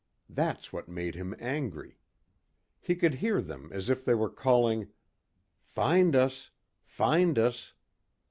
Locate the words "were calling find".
4.15-6.15